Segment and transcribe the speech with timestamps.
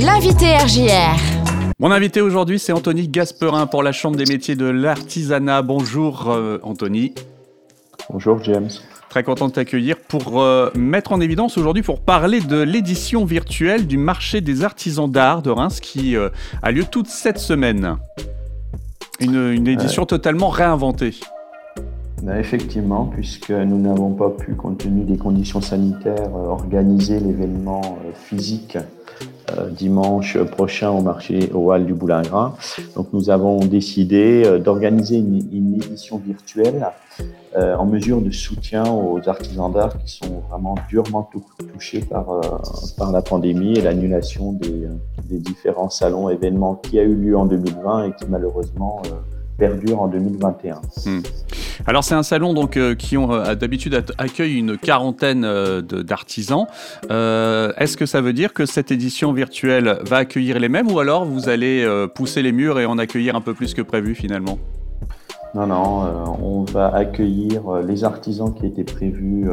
[0.00, 1.18] L'invité RJR.
[1.80, 5.62] Mon invité aujourd'hui, c'est Anthony Gasperin pour la Chambre des métiers de l'artisanat.
[5.62, 7.14] Bonjour euh, Anthony.
[8.08, 8.70] Bonjour James.
[9.10, 13.88] Très content de t'accueillir pour euh, mettre en évidence aujourd'hui, pour parler de l'édition virtuelle
[13.88, 16.28] du marché des artisans d'art de Reims qui euh,
[16.62, 17.96] a lieu toute cette semaine.
[19.18, 21.14] Une, édition totalement réinventée.
[22.22, 28.76] Ben, effectivement, puisque nous n'avons pas pu, compte tenu des conditions sanitaires, organiser l'événement physique
[29.56, 32.54] euh, dimanche prochain au marché au Hall du Boulingrin.
[32.96, 36.86] Donc nous avons décidé euh, d'organiser une, édition virtuelle
[37.56, 41.28] euh, en mesure de soutien aux artisans d'art qui sont vraiment durement
[41.72, 42.26] touchés par,
[42.98, 44.88] par la pandémie et l'annulation des,
[45.38, 49.02] différents salons événements qui a eu lieu en 2020 et qui malheureusement
[49.58, 50.80] perdure en 2021.
[51.04, 51.20] Hmm.
[51.86, 56.66] Alors c'est un salon donc euh, qui ont euh, d'habitude accueille une quarantaine euh, d'artisans.
[57.10, 61.24] Est-ce que ça veut dire que cette édition virtuelle va accueillir les mêmes ou alors
[61.24, 64.58] vous allez pousser les murs et en accueillir un peu plus que prévu finalement?
[65.54, 69.48] Non, non, on va accueillir les artisans qui étaient prévus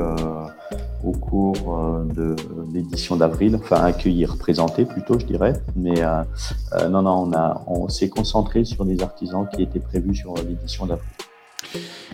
[1.03, 2.35] au cours de
[2.73, 5.53] l'édition d'avril, enfin accueillir, présenter plutôt, je dirais.
[5.75, 6.01] Mais
[6.89, 10.85] non, non, on, a, on s'est concentré sur les artisans qui étaient prévus sur l'édition
[10.85, 11.09] d'avril.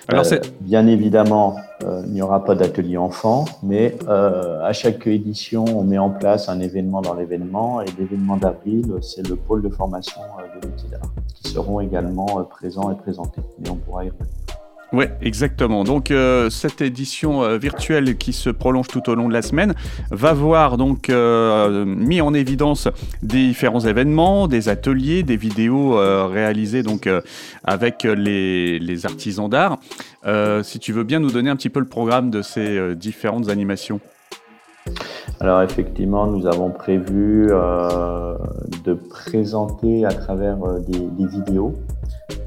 [0.07, 5.07] Alors, euh, bien évidemment, euh, il n'y aura pas d'atelier enfant, mais euh, à chaque
[5.07, 7.81] édition, on met en place un événement dans l'événement.
[7.81, 10.21] Et l'événement d'avril, c'est le pôle de formation
[10.61, 11.01] de métiers d'art,
[11.35, 13.41] qui seront également présents et présentés.
[13.63, 14.41] Et on pourra y revenir.
[14.94, 15.86] Oui, exactement.
[15.86, 19.73] Donc euh, cette édition euh, virtuelle qui se prolonge tout au long de la semaine
[20.11, 22.89] va voir donc euh, mis en évidence
[23.23, 25.95] différents événements, des ateliers, des vidéos
[26.28, 27.09] réalisées donc
[27.64, 29.78] avec les, artisans d'art.
[30.64, 34.00] si tu veux bien nous donner un petit peu le programme de ces différentes animations.
[35.39, 41.75] Alors effectivement, nous avons prévu de présenter à travers des, des vidéos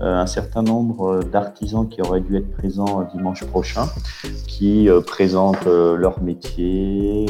[0.05, 3.87] un certain nombre d'artisans qui auraient dû être présents euh, dimanche prochain,
[4.47, 7.27] qui euh, présentent leur métier,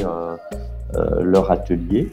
[1.21, 2.13] leur atelier,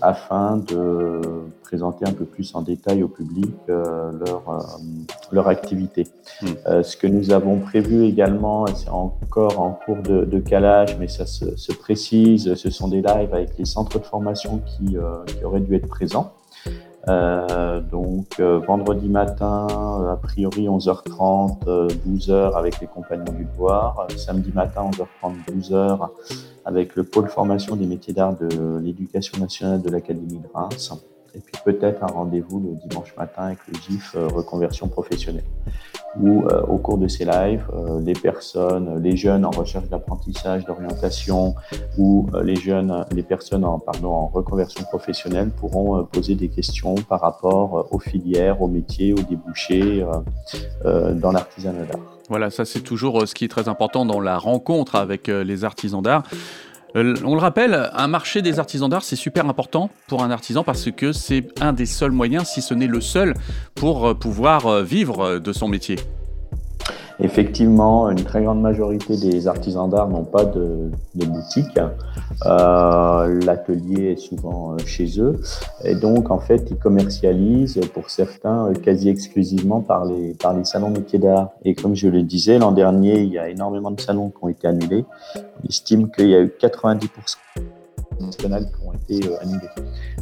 [0.00, 1.20] afin de
[1.62, 4.66] présenter un peu plus en détail au public leur,
[5.32, 6.06] leur activité.
[6.42, 6.82] Hmm.
[6.82, 11.26] ce que nous avons prévu également, et c'est encore en cours de, calage, mais ça
[11.26, 15.60] se, se, précise, ce sont des lives avec les centres de formation qui, qui auraient
[15.60, 16.32] dû être présents.
[17.08, 21.64] Euh, donc euh, vendredi matin, euh, a priori 11h30,
[22.06, 24.06] 12h avec les compagnons du devoir.
[24.16, 26.08] Samedi matin 11h30, 12h
[26.64, 30.92] avec le pôle formation des métiers d'art de l'éducation nationale de l'Académie de Reims
[31.34, 35.44] et puis peut-être un rendez-vous le dimanche matin avec le GIF euh, reconversion professionnelle,
[36.20, 40.64] où euh, au cours de ces lives, euh, les personnes, les jeunes en recherche d'apprentissage,
[40.64, 41.54] d'orientation,
[41.98, 47.88] ou les jeunes, les personnes pardon, en reconversion professionnelle pourront poser des questions par rapport
[47.90, 50.04] aux filières, aux métiers, aux débouchés
[50.84, 52.00] dans l'artisanat d'art.
[52.28, 56.02] Voilà, ça c'est toujours ce qui est très important dans la rencontre avec les artisans
[56.02, 56.24] d'art.
[56.96, 60.62] Euh, on le rappelle, un marché des artisans d'art, c'est super important pour un artisan
[60.62, 63.34] parce que c'est un des seuls moyens, si ce n'est le seul,
[63.74, 65.96] pour euh, pouvoir euh, vivre de son métier.
[67.20, 71.78] Effectivement, une très grande majorité des artisans d'art n'ont pas de, boutique.
[72.46, 75.40] Euh, L'atelier est souvent euh, chez eux.
[75.84, 80.64] Et donc, en fait, ils commercialisent pour certains euh, quasi exclusivement par les, par les
[80.64, 81.50] salons métiers d'art.
[81.64, 84.48] Et comme je le disais, l'an dernier, il y a énormément de salons qui ont
[84.48, 85.04] été annulés.
[85.36, 87.08] On estime qu'il y a eu 90%
[88.30, 88.46] qui
[88.86, 89.68] ont été annulés.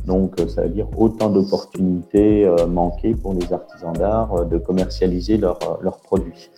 [0.06, 4.58] Donc, euh, ça veut dire autant d'opportunités euh, manquées pour les artisans d'art euh, de
[4.58, 5.58] commercialiser leurs
[6.02, 6.50] produits.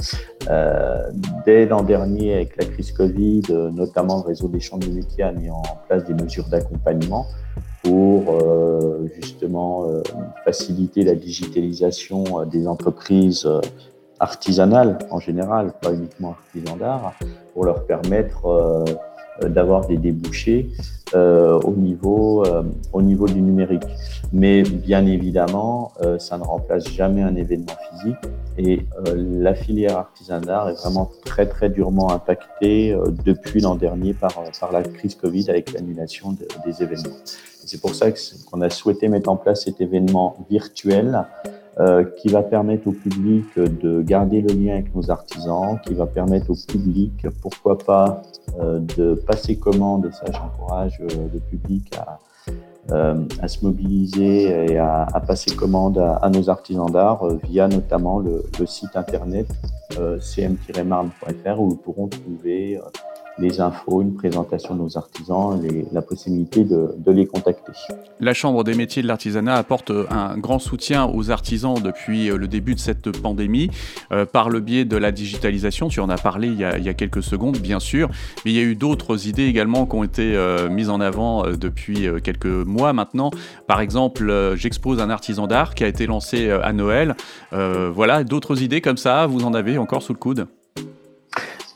[1.47, 5.33] dès l'an dernier, avec la crise Covid, notamment le réseau des chambres de métiers a
[5.33, 7.27] mis en place des mesures d'accompagnement
[7.83, 8.23] pour
[9.21, 9.87] justement
[10.45, 13.47] faciliter la digitalisation des entreprises
[14.21, 17.13] artisanales en général, pas uniquement artisans d'art,
[17.53, 18.85] pour leur permettre euh,
[19.43, 20.71] d'avoir des débouchés
[21.15, 22.63] euh, au, niveau, euh,
[22.93, 23.83] au niveau du numérique.
[24.33, 28.17] Mais bien évidemment, ça ne remplace jamais un événement physique
[28.59, 28.81] et
[29.15, 34.83] la filière artisanale est vraiment très très durement impactée depuis l'an dernier par, par la
[34.83, 37.15] crise Covid avec l'annulation des événements.
[37.65, 38.07] C'est pour ça
[38.51, 41.25] qu'on a souhaité mettre en place cet événement virtuel
[41.81, 46.07] euh, qui va permettre au public de garder le lien avec nos artisans, qui va
[46.07, 48.23] permettre au public, pourquoi pas,
[48.61, 52.21] euh, de passer commande, et ça j'encourage euh, le public à,
[53.41, 58.45] à, se mobiliser et à, à passer commande à, nos artisans d'art via notamment le,
[58.61, 59.49] le site internet
[60.21, 62.79] cm-marne.fr où ils pourront trouver
[63.39, 65.61] les infos, une présentation de nos artisans,
[65.93, 67.73] la possibilité de, les contacter.
[68.21, 72.75] La Chambre des métiers de l'artisanat apporte un grand soutien aux artisans depuis le début
[72.75, 73.71] de cette pandémie
[74.33, 75.89] par le biais de la digitalisation.
[75.89, 78.09] Tu en as parlé il y a, il y a quelques secondes, bien sûr,
[78.45, 80.37] mais il y a eu d'autres idées également qui ont été
[80.71, 83.31] mises en avant depuis quelques mois maintenant.
[83.67, 87.15] Par exemple, j'expose un artisan d'art qui a été lancé à Noël.
[87.53, 90.47] voilà, d'autres idées comme ça, vous en avez encore sous le coude?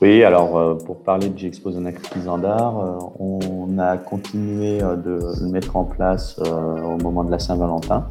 [0.01, 4.95] Oui, alors euh, pour parler de J'expose un artisan d'art, euh, on a continué euh,
[4.95, 8.07] de le mettre en place au moment de la Saint-Valentin.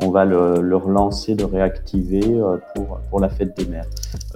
[0.00, 2.40] On va le, le, relancer, le réactiver
[2.74, 3.86] pour, pour la fête des mères.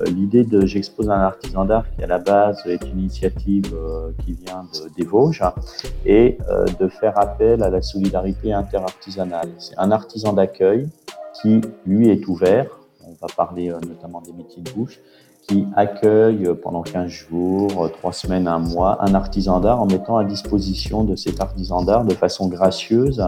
[0.06, 3.74] L'idée de J'expose un artisan d'art, qui à la base est une initiative
[4.24, 5.42] qui vient de, des Vosges,
[6.06, 6.38] et
[6.78, 9.48] de faire appel à la solidarité interartisanale.
[9.58, 10.88] C'est un artisan d'accueil
[11.42, 12.66] qui, lui, est ouvert.
[13.08, 15.00] On va parler notamment des métiers de bouche
[15.48, 20.24] qui accueille pendant 15 jours, 3 semaines, un mois, un artisan d'art en mettant à
[20.24, 23.24] disposition de cet artisan d'art de façon gracieuse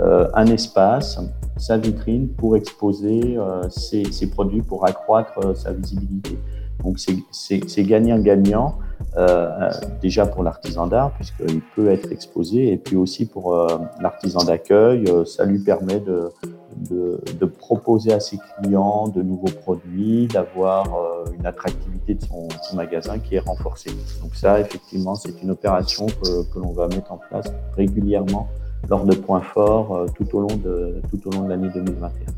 [0.00, 1.20] euh, un espace,
[1.56, 6.36] sa vitrine pour exposer euh, ses, produits, pour accroître euh, sa visibilité.
[6.82, 6.98] Donc
[7.30, 8.76] c'est gagnant-gagnant,
[9.16, 9.70] euh,
[10.02, 13.68] déjà pour l'artisan d'art, puisqu'il peut être exposé, et puis aussi pour euh,
[14.00, 16.30] l'artisan d'accueil, ça lui permet de,
[16.76, 22.48] de, de, proposer à ses clients de nouveaux produits, d'avoir euh, une attractivité de son,
[22.62, 23.90] son, magasin qui est renforcée.
[24.22, 27.46] Donc ça, effectivement, c'est une opération que, que l'on va mettre en place
[27.76, 28.48] régulièrement
[28.88, 32.33] lors de points forts euh, tout au long de, tout au long de l'année 2021.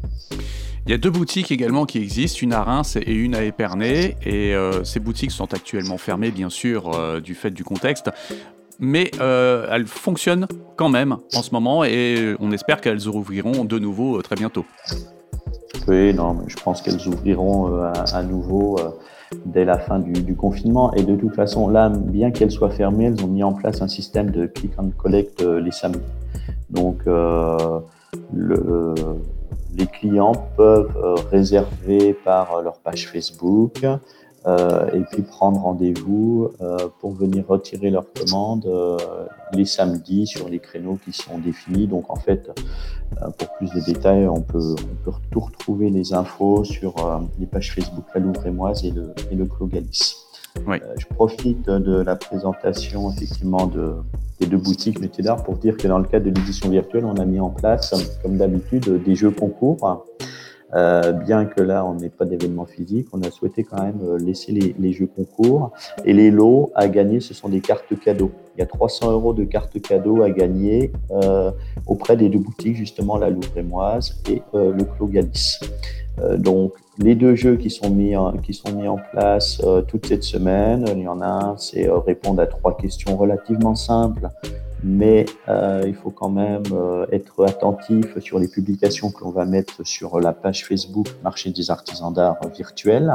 [0.86, 4.16] Il y a deux boutiques également qui existent, une à Reims et une à Épernay,
[4.24, 8.10] et euh, ces boutiques sont actuellement fermées, bien sûr, euh, du fait du contexte
[8.78, 10.46] mais euh, elles fonctionnent
[10.76, 14.66] quand même en ce moment et on espère qu'elles rouvriront de nouveau très bientôt.
[15.88, 17.74] Oui, non, je pense qu'elles ouvriront
[18.12, 18.78] à, nouveau
[19.46, 20.92] dès la fin du, confinement.
[20.92, 23.88] Et de toute façon, là, bien qu'elles soient fermées, elles ont mis en place un
[23.88, 26.00] système de click and collect les samedis.
[26.68, 28.94] Donc, le,
[29.74, 30.96] les clients peuvent
[31.30, 33.84] réserver par leur page Facebook
[34.46, 38.96] euh, et puis prendre rendez-vous euh, pour venir retirer leur commande euh,
[39.52, 41.88] les samedis sur les créneaux qui sont définis.
[41.88, 42.48] Donc en fait,
[43.38, 46.94] pour plus de détails, on peut, on peut tout retrouver les infos sur
[47.40, 50.25] les pages Facebook La Louvre-et-Moise et le, et le Clos Galice.
[50.66, 50.78] Oui.
[50.98, 53.94] je profite de la présentation effectivement de,
[54.40, 57.16] des deux boutiques métiers d'art pour dire que dans le cadre de l'édition virtuelle, on
[57.16, 60.04] a mis en place, comme d'habitude, des jeux concours
[60.74, 64.18] euh, bien que là, on n'ait pas d'événement physique, on a souhaité quand même euh,
[64.18, 65.72] laisser les, jeux concours.
[66.04, 68.32] Et les lots à gagner, ce sont des cartes cadeaux.
[68.56, 71.50] Il y a 300 euros de cartes cadeaux à gagner euh,
[71.86, 75.10] auprès des deux boutiques, justement la Louvre-et-Moise et euh, le Clos.
[76.18, 80.06] Euh, donc, les deux jeux qui sont mis en, qui sont mis en place toute
[80.06, 84.30] cette semaine, il y en a un, c'est répondre à trois questions relativement simples
[84.82, 89.44] mais euh, il faut quand même euh, être attentif sur les publications que l'on va
[89.44, 93.12] mettre sur la page Facebook Marché des artisans d'art virtuels.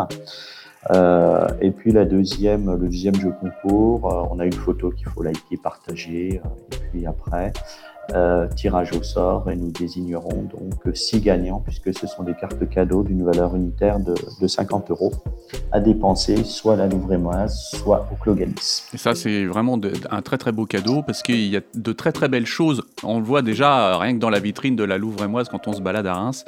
[0.90, 5.08] Euh, et puis la deuxième, le deuxième jeu concours, euh, on a une photo qu'il
[5.08, 7.54] faut liker, partager, euh, et puis après,
[8.14, 12.68] euh, tirage au sort et nous désignerons donc six gagnants puisque ce sont des cartes
[12.70, 15.14] cadeaux d'une valeur unitaire de, de 50 euros
[15.72, 18.84] à dépenser soit à la Louvre-et-Moise, soit au Clos Galis.
[18.94, 22.12] Et ça, c'est vraiment un très très beau cadeau parce qu'il y a de très
[22.12, 22.84] très belles choses.
[23.04, 25.82] On le voit déjà rien que dans la vitrine de la Louvre-et-Moise quand on se
[25.82, 26.44] balade à Reims.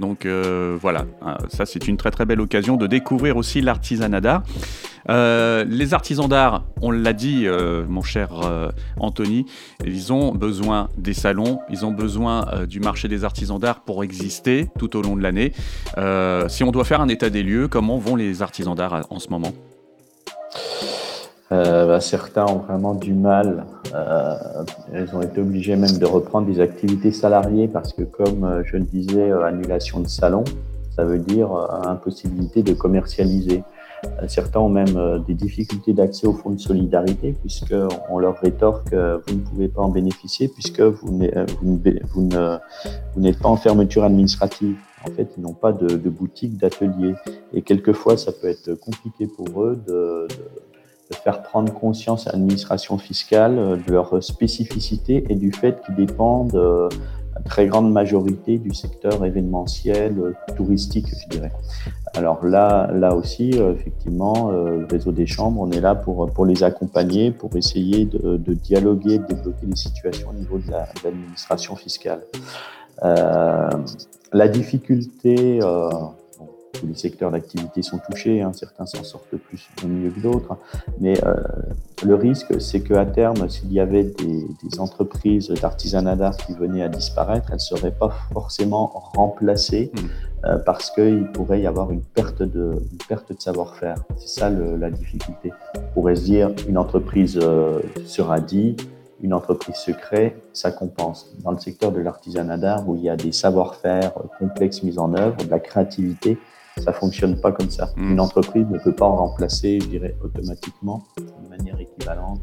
[0.00, 1.06] Donc euh, voilà,
[1.48, 4.42] ça c'est une très très belle occasion de découvrir aussi l'artisanat d'art.
[5.08, 9.46] Euh, les artisans d'art, on l'a dit, euh, mon cher euh, Anthony,
[9.84, 14.68] ils ont besoin des salons, ils ont besoin du marché des artisans d'art pour exister
[14.78, 15.52] tout au long de l'année.
[16.48, 19.28] si on doit faire un état des lieux, comment vont les artisans d'art en ce
[19.28, 19.52] moment?
[21.50, 23.66] Bah, certains ont vraiment du mal.
[24.92, 28.84] ils ont été obligés même de reprendre des activités salariées parce que, comme je le
[28.84, 30.44] disais, annulation de salon,
[30.94, 31.50] ça veut dire
[31.84, 33.62] impossibilité de commercialiser.
[34.22, 38.90] Euh, certains ont même euh, des difficultés d'accès au fonds de solidarité puisqu'on leur rétorque
[38.90, 42.08] que vous ne pouvez pas en bénéficier puisque vous n'êtes
[43.38, 44.76] pas en fermeture administrative.
[45.04, 47.14] En fait, ils n'ont pas de, boutique, d'atelier.
[47.54, 50.26] Et quelquefois, ça peut être compliqué pour eux de,
[51.10, 55.94] de faire prendre conscience à l'administration fiscale euh, de leur spécificité et du fait qu'ils
[55.94, 56.58] dépendent
[57.46, 61.52] très grande majorité du secteur événementiel, euh, touristique, je dirais.
[62.14, 66.30] Alors là, là aussi, euh, effectivement, euh, le réseau des chambres, on est là pour,
[66.32, 70.70] pour les accompagner, pour essayer de, de dialoguer, de débloquer les situations au niveau de
[71.04, 72.20] l'administration fiscale.
[73.04, 73.70] Euh,
[74.32, 75.90] la difficulté, euh,
[76.78, 78.52] tous les secteurs d'activité sont touchés, hein.
[78.52, 80.56] certains s'en sortent plus mieux que d'autres.
[81.00, 81.14] Mais
[82.04, 86.82] le risque, c'est qu'à terme, s'il y avait des, des entreprises d'artisanat d'art qui venaient
[86.82, 90.48] à disparaître, elles ne seraient pas forcément remplacées mmh.
[90.64, 93.96] parce qu'il pourrait y avoir une perte de, une perte de savoir-faire.
[94.16, 95.52] C'est ça le, la difficulté.
[95.76, 97.38] On pourrait se dire, une entreprise
[98.06, 98.76] sera dit,
[99.22, 101.34] une entreprise secrète, ça compense.
[101.42, 105.14] Dans le secteur de l'artisanat d'art, où il y a des savoir-faire complexes mis en
[105.14, 106.38] œuvre, de la créativité,
[106.82, 107.90] ça fonctionne pas comme ça.
[107.96, 108.12] Hmm.
[108.12, 112.42] Une entreprise ne peut pas en remplacer, je dirais, automatiquement, de manière équivalente,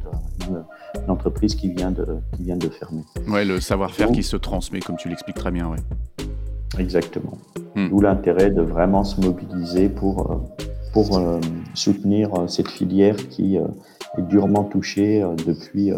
[0.49, 0.63] une,
[1.03, 3.03] une entreprise qui vient de, qui vient de fermer.
[3.27, 5.79] Ouais, le savoir-faire qui se transmet, comme tu l'expliques très bien, ouais.
[6.79, 7.37] Exactement.
[7.75, 7.89] Hmm.
[7.89, 10.35] D'où l'intérêt de vraiment se mobiliser pour, euh,
[10.93, 11.39] pour euh,
[11.73, 15.91] soutenir euh, cette filière qui est durement touchée depuis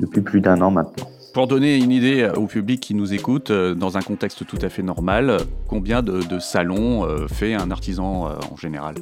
[0.00, 1.06] depuis plus d'un an maintenant.
[1.32, 4.68] Pour donner une idée au public qui nous écoute, euh, dans un contexte tout à
[4.68, 8.96] fait normal, combien de, salons euh, fait un artisan euh, en général?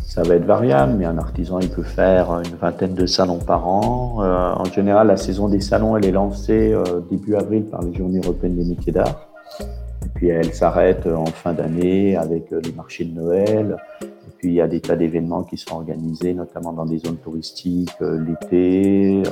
[0.00, 3.66] Ça va être variable, mais un artisan, il peut faire une vingtaine de salons par
[3.66, 4.18] an.
[4.20, 6.74] en général, la saison des salons, elle est lancée
[7.10, 9.28] début avril par les Journées européennes des métiers d'art.
[9.60, 13.76] Et puis, elle s'arrête en fin d'année avec les marchés de Noël.
[14.02, 17.16] Et puis, il y a des tas d'événements qui sont organisés, notamment dans des zones
[17.16, 19.22] touristiques l'été,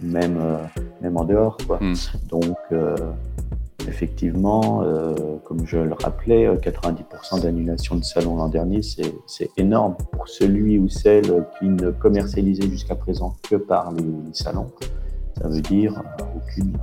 [0.00, 0.58] même, euh,
[1.02, 1.56] même en dehors.
[1.66, 1.78] Quoi.
[1.80, 1.94] Hmm.
[2.28, 2.96] Donc, euh,
[3.86, 5.14] effectivement, euh,
[5.44, 10.88] comme je le rappelais, 90% d'annulation de salon l'an dernier, c'est énorme pour celui ou
[10.88, 14.70] celle qui ne commercialisait jusqu'à présent que par les, salons.
[15.40, 16.02] Ça veut dire
[16.36, 16.76] aucune,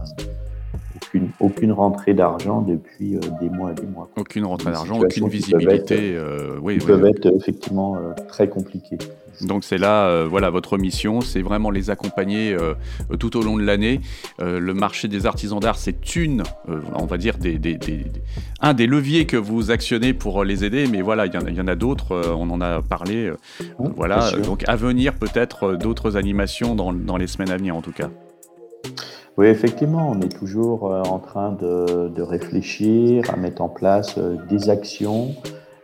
[1.46, 4.10] aucune, rentrée d'argent depuis des mois et des mois.
[4.18, 6.18] Aucune rentrée d'argent, aucune visibilité.
[6.62, 7.98] oui, qui peuvent être effectivement
[8.28, 8.98] très compliquées.
[9.42, 12.74] Donc c'est là, euh, voilà, votre mission, c'est vraiment les accompagner euh,
[13.20, 14.02] tout au long de l'année.
[14.40, 16.44] Euh, le marché des artisans d'art, c'est une,
[16.94, 17.60] on va dire, des,
[18.62, 21.76] un des leviers que vous actionnez pour les aider, mais voilà, il y, en a,
[21.76, 23.32] d'autres, on en a parlé.
[23.96, 27.92] voilà, donc à venir peut-être d'autres animations dans, dans, les semaines à venir en tout
[27.92, 28.10] cas.
[29.38, 34.18] Oui, effectivement, on est toujours en train de, de réfléchir à mettre en place
[34.50, 35.36] des actions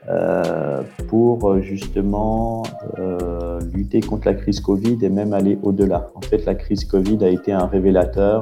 [0.09, 2.63] euh, pour euh, justement
[2.97, 6.09] euh, lutter contre la crise Covid et même aller au-delà.
[6.15, 8.41] En fait, la crise Covid a été un révélateur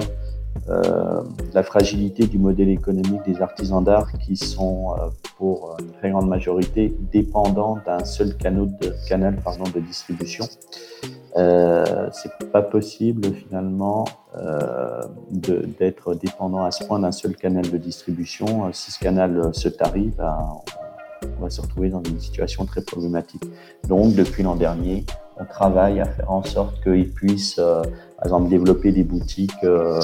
[0.69, 5.91] euh, de la fragilité du modèle économique des artisans d'art qui sont, euh, pour une
[5.91, 10.45] très grande majorité, dépendants d'un seul canal de, canal, pardon, de distribution.
[11.39, 14.05] Euh, c'est pas possible finalement
[14.35, 18.71] euh, d'être dépendant à ce point d'un seul canal de distribution.
[18.73, 20.37] Si ce canal se tarit, ben,
[21.39, 23.43] on va se retrouver dans une situation très problématique.
[23.87, 25.05] Donc, depuis l'an dernier,
[25.39, 27.81] on travaille à faire en sorte qu'ils puissent, euh,
[28.17, 30.01] par exemple, développer des boutiques euh,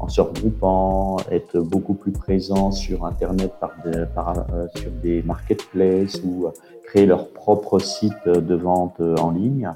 [0.00, 6.46] en se regroupant, être beaucoup plus présents sur Internet par, euh, sur des marketplaces ou
[6.84, 9.70] créer leur propre site de vente en ligne.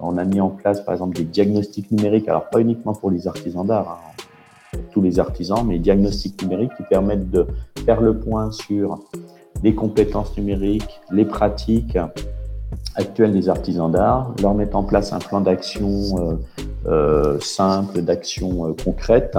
[0.00, 3.26] On a mis en place, par exemple, des diagnostics numériques, alors pas uniquement pour les
[3.26, 7.46] artisans d'art, hein, tous les artisans, mais diagnostics numériques qui permettent de
[7.84, 8.98] faire le point sur
[9.62, 11.98] les compétences numériques, les pratiques
[12.94, 16.36] actuelles des artisans d'art, leur mettre en place un plan d'action euh,
[16.86, 19.38] euh, simple, d'action euh, concrète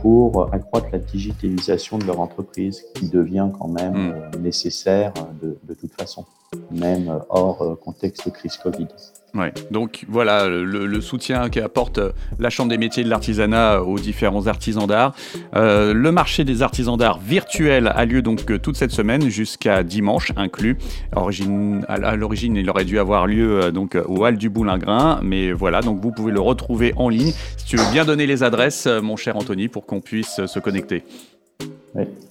[0.00, 4.42] pour accroître la digitalisation de leur entreprise qui devient quand même hmm.
[4.42, 6.24] nécessaire de, de, toute façon,
[6.70, 8.88] même hors contexte crise Covid.
[9.34, 9.52] Ouais.
[9.70, 14.86] Donc voilà le, soutien qu'apporte euh, la Chambre des métiers de l'artisanat aux différents artisans
[14.86, 15.14] d'art.
[15.56, 19.84] Euh, le marché des artisans d'art virtuel a lieu donc euh, toute cette semaine jusqu'à
[19.84, 20.76] dimanche inclus.
[21.16, 25.80] Origine, à l'origine, il aurait dû avoir lieu donc au Hall du Boulingrin, mais voilà,
[25.80, 27.32] donc vous pouvez le retrouver en ligne.
[27.56, 29.36] Si tu veux bien donner les adresses, mon cher
[29.68, 31.04] Pour qu'on puisse se connecter.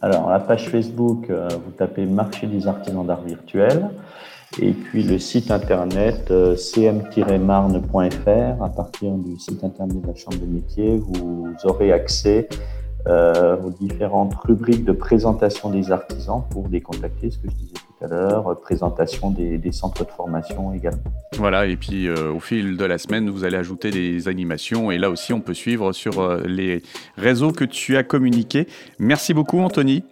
[0.01, 3.89] Alors la page Facebook, vous tapez Marché des artisans d'art virtuel.
[4.59, 10.37] Et puis le site internet euh, cm-marne.fr, à partir du site internet de la Chambre
[10.37, 12.49] des métiers, vous aurez accès
[13.07, 17.90] euh, aux différentes rubriques de présentation des artisans pour les contacter, ce que je disais
[18.01, 20.99] tout à l'heure, euh, présentation des, centres de formation également.
[21.37, 25.09] Voilà, et puis au fil de la semaine, vous allez ajouter des animations et là
[25.09, 26.81] aussi, on peut suivre sur les
[27.15, 28.67] réseaux que tu as communiqués.
[28.99, 30.03] Merci beaucoup, Anthony.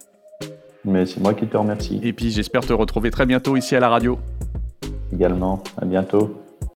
[0.84, 2.00] Mais c'est moi qui te remercie.
[2.02, 4.18] Et puis j'espère te retrouver très bientôt ici à la radio.
[5.12, 6.39] Également, à bientôt.